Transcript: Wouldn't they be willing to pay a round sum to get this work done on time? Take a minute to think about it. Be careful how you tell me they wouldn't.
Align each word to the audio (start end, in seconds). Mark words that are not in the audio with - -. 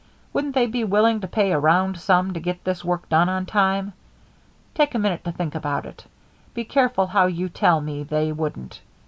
Wouldn't 0.33 0.55
they 0.55 0.65
be 0.65 0.83
willing 0.83 1.21
to 1.21 1.27
pay 1.27 1.51
a 1.51 1.59
round 1.59 1.99
sum 1.99 2.33
to 2.33 2.39
get 2.39 2.63
this 2.63 2.83
work 2.83 3.07
done 3.07 3.29
on 3.29 3.45
time? 3.45 3.93
Take 4.73 4.95
a 4.95 4.97
minute 4.97 5.23
to 5.25 5.31
think 5.31 5.53
about 5.53 5.85
it. 5.85 6.05
Be 6.55 6.63
careful 6.63 7.05
how 7.05 7.27
you 7.27 7.49
tell 7.49 7.79
me 7.81 8.01
they 8.01 8.31
wouldn't. 8.31 8.81